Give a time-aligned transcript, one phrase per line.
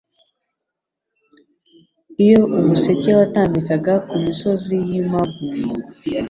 [2.23, 5.45] Iyo umuseke watambikaga ku misozi y i Moabu,